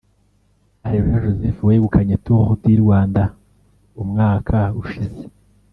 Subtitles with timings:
[0.85, 3.23] Areruya Joseph wegukanye Tour du Rwanda
[4.01, 5.23] umwaka ushize